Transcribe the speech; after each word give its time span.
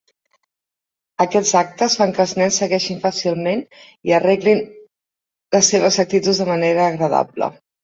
Aquests 1.25 1.51
actes 1.59 1.97
fan 1.99 2.13
que 2.15 2.23
els 2.23 2.33
nens 2.39 2.57
segueixin 2.63 3.03
fàcilment 3.05 3.63
i 4.11 4.17
arreglin 4.21 4.65
les 5.59 5.73
seves 5.77 6.03
actituds 6.07 6.45
de 6.45 6.51
manera 6.53 6.91
agradable. 6.91 7.55